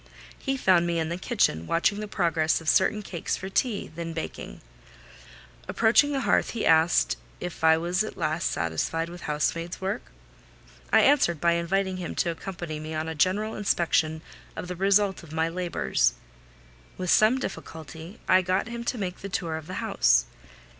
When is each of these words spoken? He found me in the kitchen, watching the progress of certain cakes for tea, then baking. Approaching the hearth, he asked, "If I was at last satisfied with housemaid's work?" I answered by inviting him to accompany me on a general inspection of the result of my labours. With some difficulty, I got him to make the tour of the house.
He 0.39 0.57
found 0.57 0.87
me 0.87 0.97
in 0.97 1.09
the 1.09 1.15
kitchen, 1.17 1.67
watching 1.67 1.99
the 1.99 2.07
progress 2.07 2.59
of 2.59 2.67
certain 2.67 3.03
cakes 3.03 3.37
for 3.37 3.49
tea, 3.49 3.91
then 3.93 4.13
baking. 4.13 4.61
Approaching 5.67 6.11
the 6.11 6.21
hearth, 6.21 6.49
he 6.57 6.65
asked, 6.65 7.17
"If 7.39 7.63
I 7.63 7.77
was 7.77 8.03
at 8.03 8.17
last 8.17 8.49
satisfied 8.49 9.09
with 9.09 9.21
housemaid's 9.21 9.79
work?" 9.79 10.01
I 10.91 11.01
answered 11.01 11.39
by 11.39 11.51
inviting 11.51 11.97
him 11.97 12.15
to 12.15 12.31
accompany 12.31 12.79
me 12.79 12.95
on 12.95 13.07
a 13.07 13.13
general 13.13 13.53
inspection 13.53 14.23
of 14.55 14.67
the 14.67 14.75
result 14.75 15.21
of 15.21 15.31
my 15.33 15.47
labours. 15.49 16.15
With 16.97 17.11
some 17.11 17.37
difficulty, 17.37 18.19
I 18.27 18.41
got 18.41 18.69
him 18.69 18.83
to 18.85 18.97
make 18.97 19.19
the 19.19 19.29
tour 19.29 19.55
of 19.55 19.67
the 19.67 19.75
house. 19.85 20.25